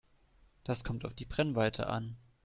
Das 0.63 0.83
kommt 0.83 1.05
auf 1.05 1.13
die 1.13 1.27
Brennweite 1.27 1.85
an. 1.85 2.15